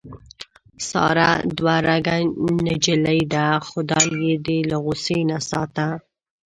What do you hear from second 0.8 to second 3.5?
ساره دوه رګه نجیلۍ ده.